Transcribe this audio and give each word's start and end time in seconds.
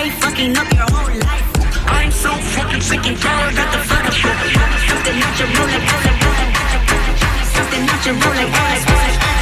play, 0.00 0.10
fucking 0.10 0.56
up 0.56 0.72
your 0.72 0.88
whole 0.90 1.14
life. 1.20 1.46
I'm 1.86 2.10
so 2.10 2.30
fucking 2.54 2.80
sick 2.80 3.06
and 3.06 3.18
tired 3.18 3.58
of 3.58 3.68
the 3.72 3.80
fuck 3.88 4.04
up 4.06 4.12
shit. 4.12 4.36
Something 4.88 5.16
natural 5.20 5.50
like 5.68 5.84
Something 7.54 7.86
natural 7.86 8.16
like 8.16 9.39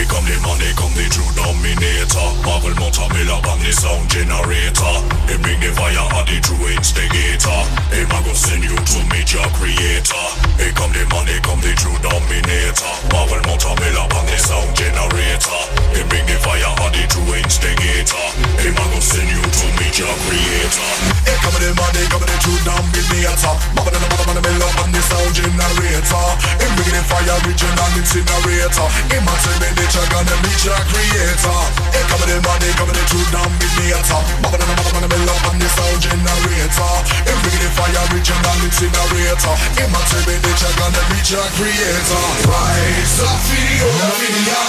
Here 0.00 0.08
come 0.08 0.24
the 0.24 0.32
money, 0.40 0.72
come 0.80 0.96
the 0.96 1.04
true 1.12 1.28
dominator. 1.36 2.24
Marvel 2.40 2.72
Montamilla 2.80 3.36
on 3.44 3.60
the 3.60 3.68
sound 3.68 4.08
generator. 4.08 4.96
He 5.28 5.36
bring 5.36 5.60
the 5.60 5.76
fire 5.76 6.08
on 6.16 6.24
the 6.24 6.40
true 6.40 6.72
instigator. 6.72 7.60
Him 7.92 8.08
a 8.08 8.18
go 8.24 8.32
send 8.32 8.64
you 8.64 8.72
to 8.72 8.98
meet 9.12 9.28
your 9.28 9.44
creator. 9.60 10.24
Here 10.56 10.72
come 10.72 10.88
the 10.96 11.04
money, 11.12 11.36
come 11.44 11.60
the 11.60 11.76
true 11.76 12.00
dominator. 12.00 12.88
Marvel 13.12 13.44
Montamilla 13.44 14.08
on 14.16 14.24
the 14.24 14.40
sound 14.40 14.72
generator. 14.72 15.60
He 15.92 16.00
bring 16.08 16.24
the 16.24 16.40
fire 16.40 16.72
on 16.80 16.96
the 16.96 17.04
true 17.04 17.36
instigator. 17.36 18.24
Him 18.56 18.80
a 18.80 18.84
go 18.96 19.04
send 19.04 19.28
you 19.28 19.44
to 19.44 19.66
meet 19.84 20.00
your 20.00 20.16
creator. 20.24 20.88
Here 21.28 21.40
come 21.44 21.60
the 21.60 21.76
money, 21.76 22.08
come 22.08 22.24
the 22.24 22.36
true 22.40 22.56
dominator. 22.64 23.52
Marvel 23.76 24.00
Montamilla 24.16 24.68
on 24.80 24.96
the 24.96 25.02
sound 25.04 25.36
generator. 25.36 26.24
He 26.56 26.66
bring 26.72 26.88
the 26.88 27.04
fire 27.04 27.36
original 27.44 27.92
incinerator. 28.00 28.88
Him 29.12 29.28
a 29.28 29.34
tell 29.44 29.60
me 29.60 29.68
that 29.76 29.89
you're 29.94 30.10
gonna 30.12 30.36
meet 30.44 30.62
creator. 30.62 31.60
Here 31.90 32.06
come 32.06 32.24
the 32.28 32.36
money, 32.46 32.70
come 32.78 32.92
the 32.94 33.02
true 33.10 33.26
dominator. 33.34 34.22
Marvel 34.42 34.70
Montamilla 34.78 35.34
on 35.50 35.56
the 35.58 35.68
sound 35.68 35.98
generator. 35.98 36.94
He 37.26 37.32
bring 37.42 37.58
the 37.58 37.68
fire 37.74 38.04
original 38.12 38.58
incinerator. 38.62 39.54
Tell 39.74 39.90
me 39.90 40.34
that 40.38 40.58
you're 40.62 40.76
gonna 40.78 41.02
meet 41.10 41.30
creator. 41.58 42.24
Rise 42.46 43.18
up, 43.24 43.38
video, 43.50 43.88
video. 44.20 44.62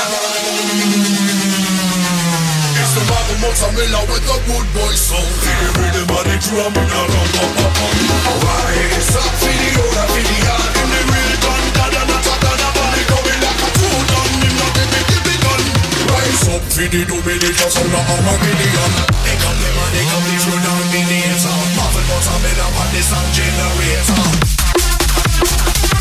It's 2.82 2.92
the 2.98 3.02
Marvel 3.06 3.38
Mozzarella 3.46 4.02
with 4.09 4.26
the 4.26 4.38
good 4.50 4.68
boy 4.74 4.94
soul. 4.98 5.22
Feel 5.22 5.59
the 5.62 5.70
rhythm 5.86 6.09
of 6.18 6.24
the 6.26 6.36
drum 6.50 6.74
in 6.74 6.90
a 6.90 7.02
rum 7.14 7.30
pum 7.36 7.52
pum. 7.78 7.94
Rise 8.42 9.16
up, 9.22 9.32
video, 9.38 9.86
video. 10.18 10.56
In 10.82 10.88
the 10.90 11.02
real 11.14 11.31
Rise 16.41 16.56
up, 16.56 16.62
video, 16.74 17.06
dominator, 17.06 17.69
sound 17.69 17.94
of 17.94 18.09
Armageddon. 18.09 18.91
Here 19.25 19.38
come 19.41 19.57
the 19.62 19.69
money, 19.78 20.02
come 20.09 20.25
the 20.25 20.34
true 20.41 20.57
dominator. 20.57 21.53
Marvel 21.78 22.02
Mozzarella 22.09 22.66
on 22.81 22.88
the 22.90 23.02
sound 23.02 23.29
generator. 23.29 24.41
It's 25.91 26.00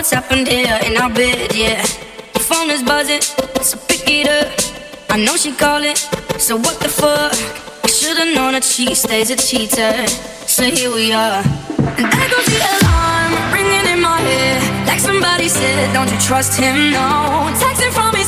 what's 0.00 0.12
happened 0.12 0.48
here 0.48 0.80
in 0.86 0.96
our 0.96 1.12
bed, 1.12 1.54
yeah. 1.54 1.84
Your 2.34 2.44
phone 2.48 2.70
is 2.70 2.82
buzzing, 2.82 3.20
so 3.60 3.76
pick 3.86 4.08
it 4.08 4.26
up. 4.26 4.48
I 5.10 5.22
know 5.22 5.36
she 5.36 5.52
calling, 5.52 5.94
so 6.38 6.56
what 6.56 6.80
the 6.80 6.88
fuck? 6.88 7.36
I 7.84 7.86
should've 7.86 8.34
known 8.34 8.54
a 8.54 8.62
she 8.62 8.94
stays 8.94 9.28
a 9.28 9.36
cheater. 9.36 9.92
So 10.48 10.62
here 10.62 10.90
we 10.90 11.12
are. 11.12 11.44
And 12.00 12.08
there 12.16 12.30
goes 12.32 12.48
the 12.48 12.60
alarm 12.80 13.52
ringing 13.52 13.92
in 13.92 14.00
my 14.00 14.16
head. 14.24 14.86
Like 14.88 15.00
somebody 15.00 15.48
said, 15.48 15.92
don't 15.92 16.10
you 16.10 16.18
trust 16.18 16.58
him? 16.58 16.92
No. 16.96 17.52
Texting 17.60 17.92
from 17.92 18.19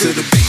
to 0.00 0.08
the 0.14 0.22
beat. 0.32 0.39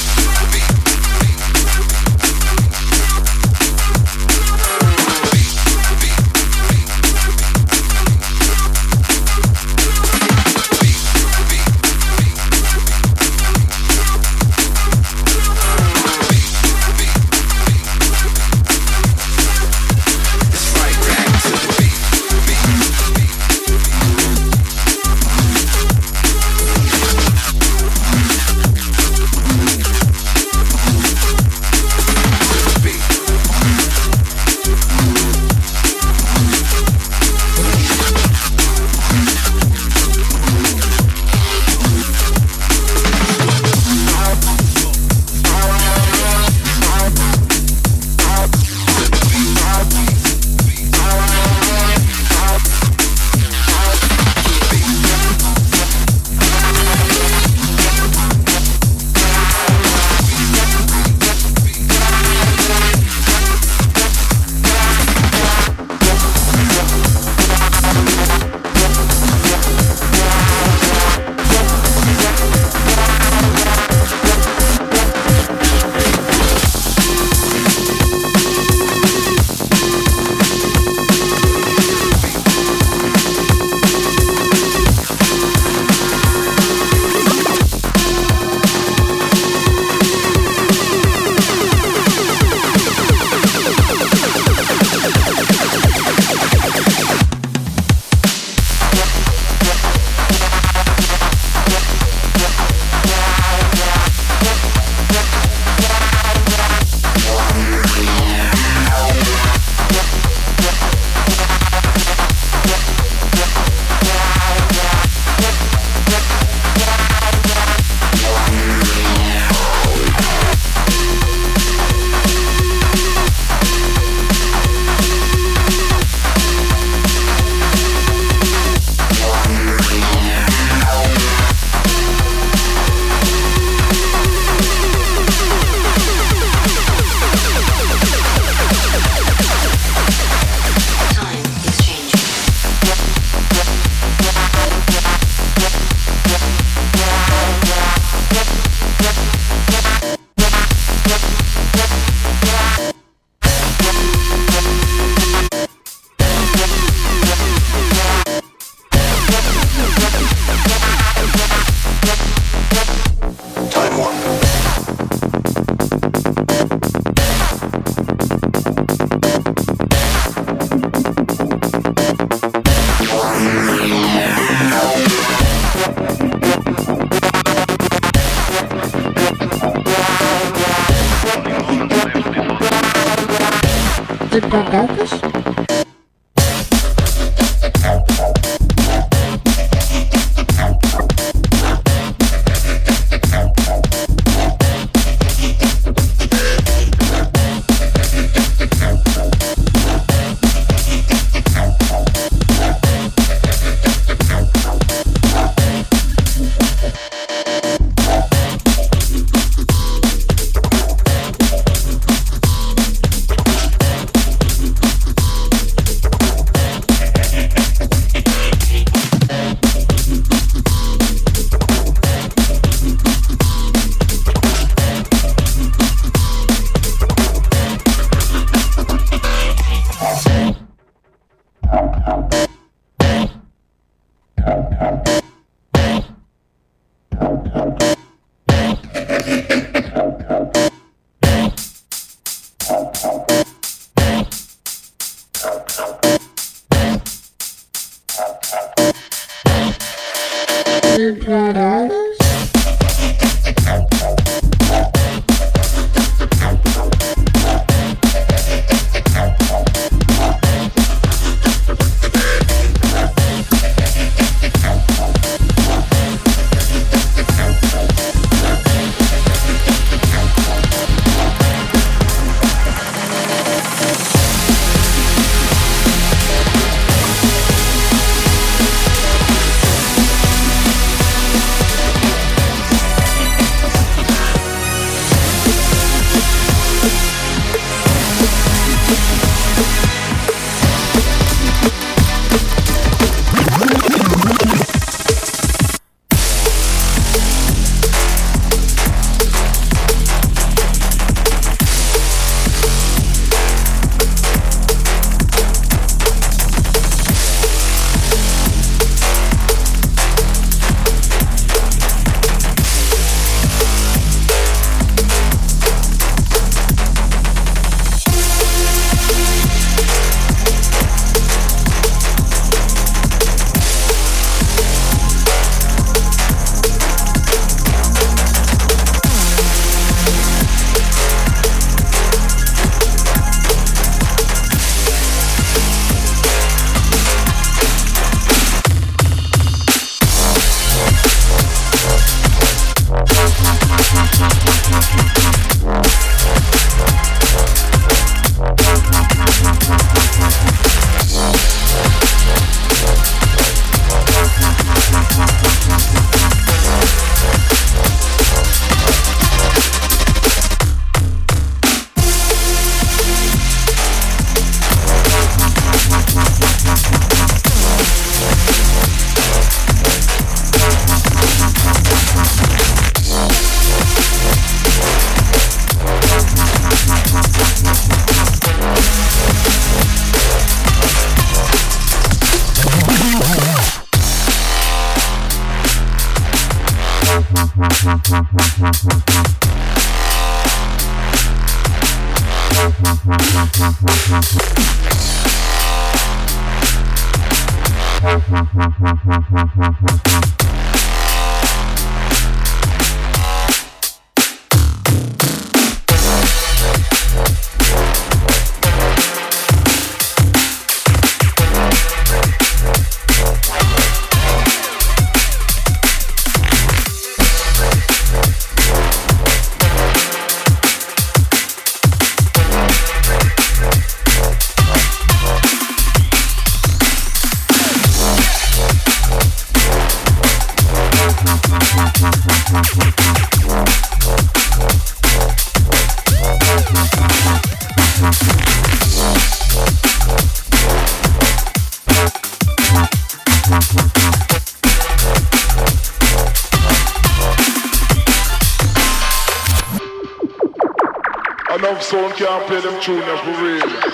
Sound 451.91 452.13
can't 452.13 452.47
play 452.47 452.61
them 452.61 452.81
tune 452.81 453.01
for 453.01 453.43
real. 453.43 453.90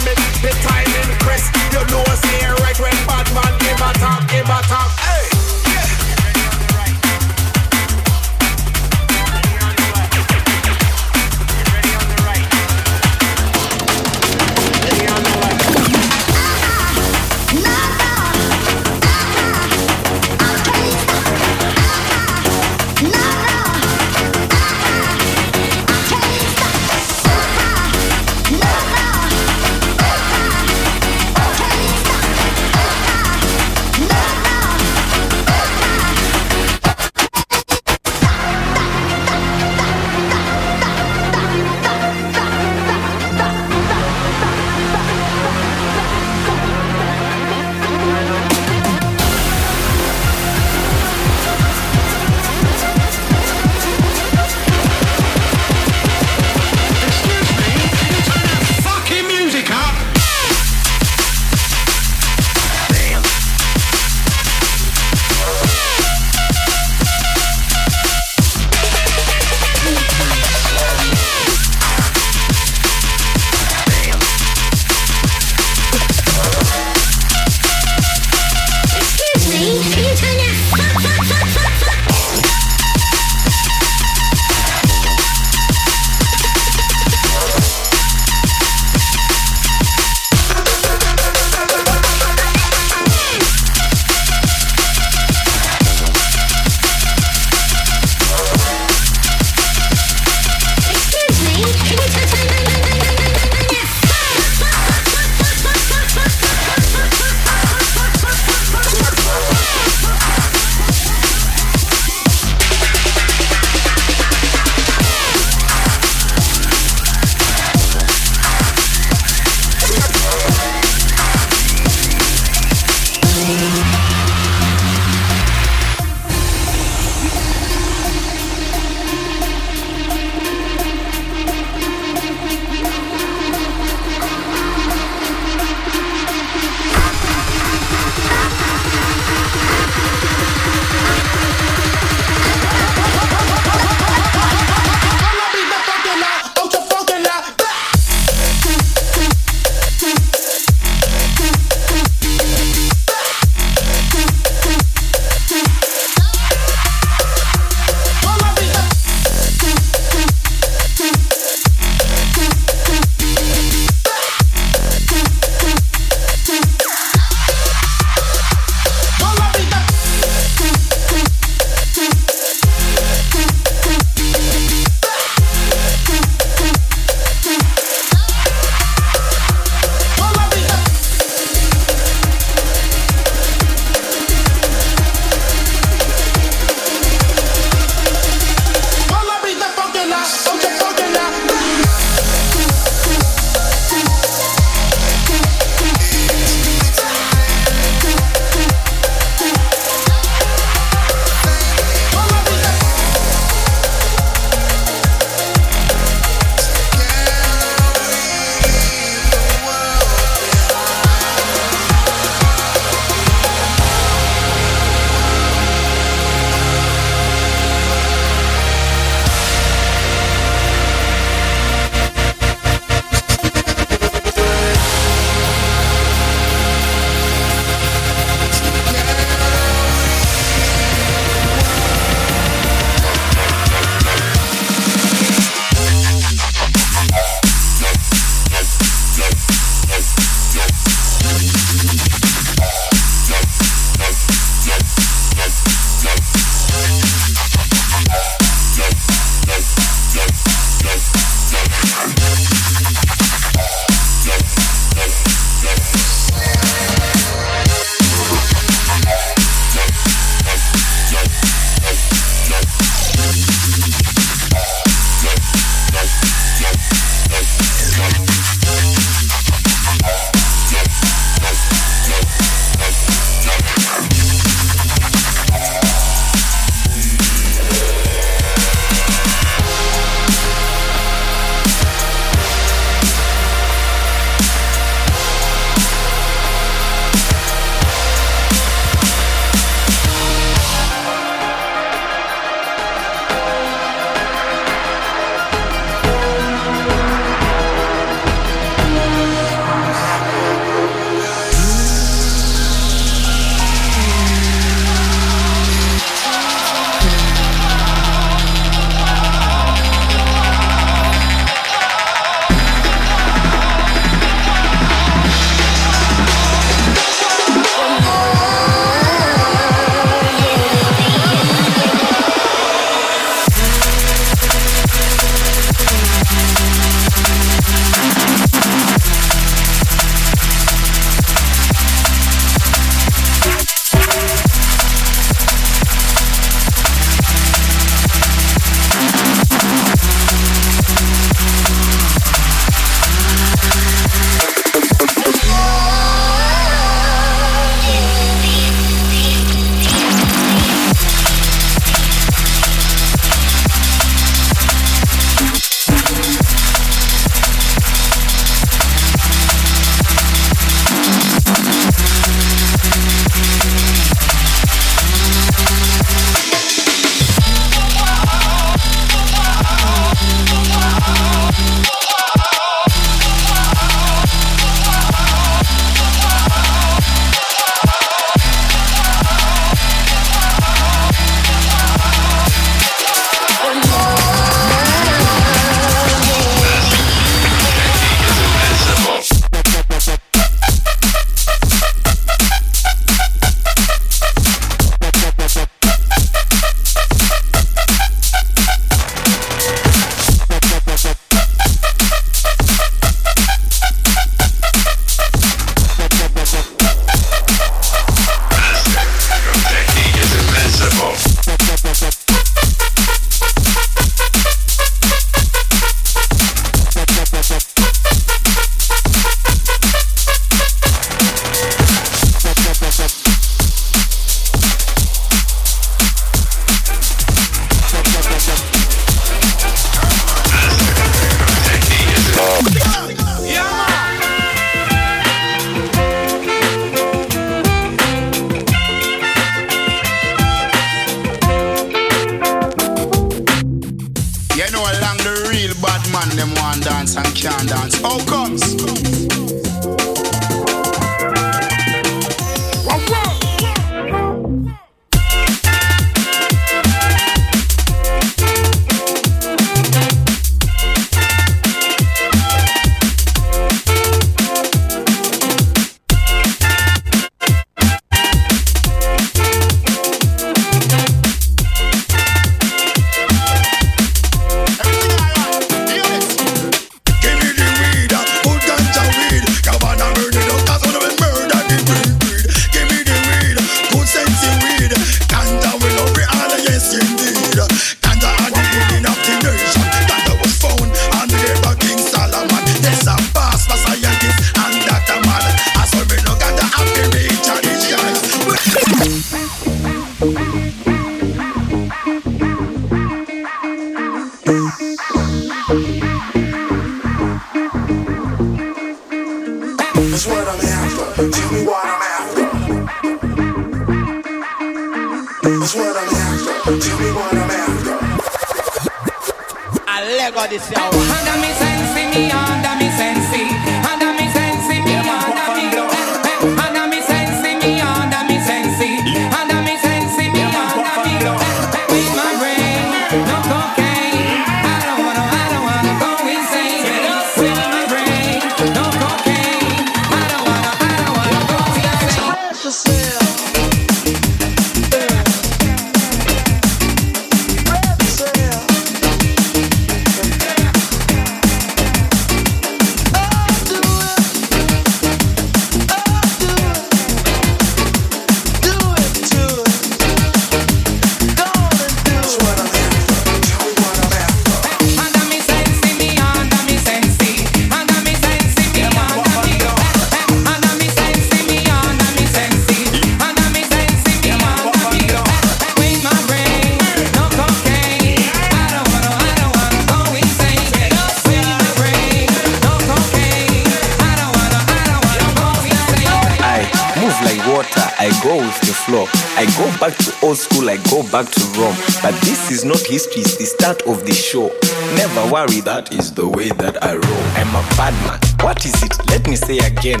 with 588.36 588.60
the 588.60 588.74
floor. 588.74 589.06
I 589.36 589.44
go 589.58 589.66
back 589.78 589.96
to 589.98 590.26
old 590.26 590.36
school, 590.38 590.68
I 590.68 590.76
go 590.90 591.02
back 591.10 591.26
to 591.30 591.42
Rome. 591.58 591.76
But 592.02 592.14
this 592.22 592.50
is 592.50 592.64
not 592.64 592.80
history, 592.80 593.22
it's 593.22 593.36
the 593.36 593.46
start 593.46 593.82
of 593.82 594.06
the 594.06 594.12
show. 594.12 594.50
Never 594.96 595.32
worry, 595.32 595.60
that 595.62 595.92
is 595.92 596.12
the 596.12 596.26
way 596.26 596.50
that 596.62 596.82
I 596.82 596.94
roll. 596.94 597.24
I'm 597.38 597.50
a 597.54 597.62
bad 597.76 597.94
man. 598.06 598.20
What 598.44 598.64
is 598.66 598.82
it? 598.82 598.94
Let 599.10 599.26
me 599.28 599.36
say 599.36 599.58
again. 599.58 600.00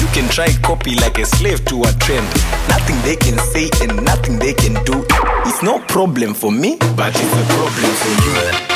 You 0.00 0.06
can 0.12 0.28
try 0.28 0.48
copy 0.62 0.94
like 0.96 1.18
a 1.18 1.26
slave 1.26 1.64
to 1.66 1.82
a 1.82 1.92
trend. 2.04 2.26
Nothing 2.68 3.00
they 3.02 3.16
can 3.16 3.38
say 3.38 3.70
and 3.82 4.04
nothing 4.04 4.38
they 4.38 4.54
can 4.54 4.74
do. 4.84 5.04
It's 5.46 5.62
no 5.62 5.78
problem 5.86 6.34
for 6.34 6.50
me, 6.50 6.76
but 6.96 7.14
it's 7.14 7.32
a 7.32 7.44
problem 7.54 7.92
for 8.02 8.14
you. 8.68 8.73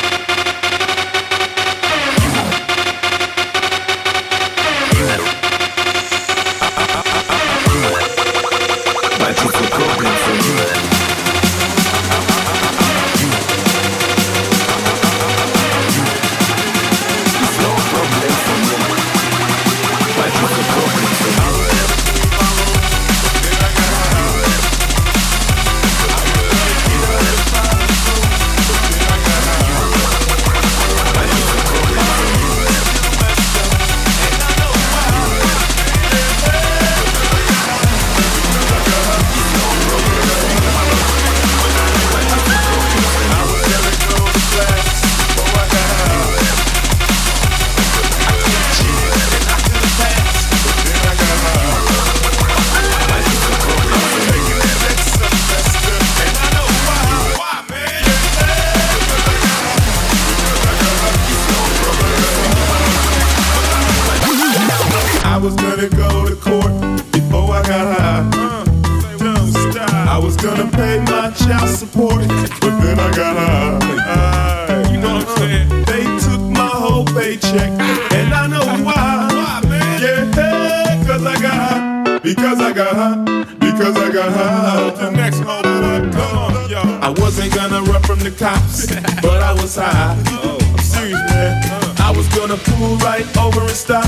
because 82.39 82.61
I 82.61 82.71
got 82.71 82.95
high, 82.95 83.43
because 83.59 83.97
I 83.97 84.11
got 84.11 84.31
high. 84.31 84.89
The 84.91 85.11
next 85.11 85.39
hold 85.39 85.65
I 85.65 85.99
come 86.09 86.71
yo. 86.71 86.79
I 87.01 87.09
wasn't 87.19 87.53
gonna 87.53 87.81
run 87.81 88.01
from 88.03 88.19
the 88.19 88.31
cops, 88.31 88.87
but 89.21 89.43
I 89.43 89.51
was 89.53 89.75
high. 89.75 90.15
Oh, 90.27 90.57
I'm 90.61 90.77
serious, 90.79 91.19
man. 91.31 91.61
Uh. 91.69 91.95
I 91.99 92.11
was 92.15 92.27
gonna 92.29 92.55
pull 92.55 92.95
right 93.03 93.27
over 93.37 93.59
and 93.61 93.71
stop, 93.71 94.07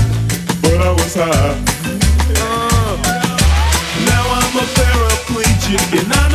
but 0.62 0.80
I 0.80 0.92
was 0.92 1.14
high. 1.14 1.52
Uh. 2.40 2.96
Now 4.08 4.24
I'm 4.40 4.56
a 4.56 4.66
paraplegic 4.80 6.00
and 6.00 6.12
I'm 6.12 6.31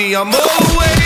me, 0.00 0.14
I'm 0.14 0.34
all 0.34 0.99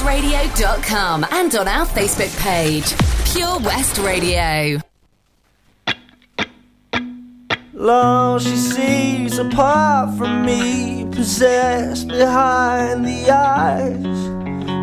purewestradio.com 0.00 1.26
and 1.30 1.54
on 1.56 1.68
our 1.68 1.86
Facebook 1.86 2.34
page, 2.40 2.94
Pure 3.32 3.60
West 3.60 3.98
Radio. 3.98 4.80
Long 7.74 8.38
she 8.38 8.56
sees 8.56 9.38
apart 9.38 10.16
from 10.16 10.44
me, 10.46 11.06
possessed 11.12 12.08
behind 12.08 13.04
the 13.04 13.30
eyes. 13.30 14.06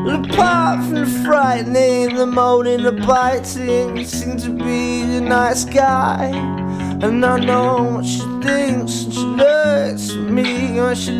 Apart 0.07 0.83
from 0.85 0.93
the 0.93 1.23
frightening, 1.25 2.15
the 2.15 2.27
moaning, 2.27 2.83
the 2.83 2.91
biting, 2.91 4.05
seems 4.05 4.43
to 4.43 4.51
be 4.51 5.01
the 5.03 5.21
nice 5.21 5.65
guy. 5.65 6.25
And 7.01 7.25
I 7.25 7.39
know 7.39 7.83
what 7.83 8.05
she 8.05 8.21
thinks, 8.41 9.03
and 9.03 9.13
she 9.13 9.19
looks 9.21 10.11
at 10.11 10.31
me, 10.31 10.79
and 10.79 10.97
she 10.97 11.11